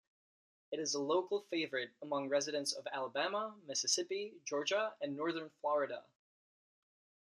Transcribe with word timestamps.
It 0.71 0.79
is 0.79 0.95
a 0.95 0.99
local 0.99 1.41
favorite 1.51 1.91
among 2.01 2.27
residents 2.27 2.73
of 2.73 2.87
Alabama, 2.91 3.55
Mississippi, 3.67 4.33
Georgia 4.45 4.95
and 4.99 5.15
Northern 5.15 5.51
Florida. 5.61 6.03